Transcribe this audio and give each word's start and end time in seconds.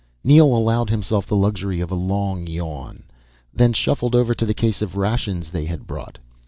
Neel 0.23 0.47
allowed 0.57 0.89
himself 0.89 1.27
the 1.27 1.35
luxury 1.35 1.79
of 1.79 1.91
a 1.91 1.93
long 1.93 2.47
yawn, 2.47 3.03
then 3.53 3.71
shuffled 3.71 4.15
over 4.15 4.33
to 4.33 4.47
the 4.47 4.53
case 4.55 4.81
of 4.81 4.97
rations 4.97 5.51
they 5.51 5.65
had 5.65 5.85
brought. 5.85 6.17